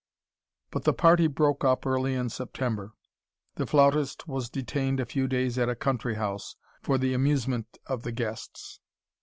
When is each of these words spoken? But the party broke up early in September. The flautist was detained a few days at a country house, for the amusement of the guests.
But 0.71 0.85
the 0.85 0.93
party 0.95 1.27
broke 1.27 1.63
up 1.63 1.85
early 1.85 2.15
in 2.15 2.29
September. 2.29 2.93
The 3.57 3.67
flautist 3.67 4.27
was 4.27 4.49
detained 4.49 4.99
a 4.99 5.05
few 5.05 5.27
days 5.27 5.59
at 5.59 5.69
a 5.69 5.75
country 5.75 6.15
house, 6.15 6.55
for 6.81 6.97
the 6.97 7.13
amusement 7.13 7.77
of 7.85 8.01
the 8.01 8.11
guests. 8.11 8.79